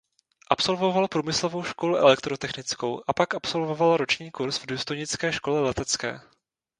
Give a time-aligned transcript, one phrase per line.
[0.51, 6.21] Absolvoval průmyslovou školu elektrotechnickou a pak absolvoval roční kurz v důstojnické škole letecké.